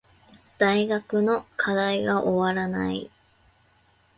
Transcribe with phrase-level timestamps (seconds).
[0.57, 3.11] 大学の課題が終わらない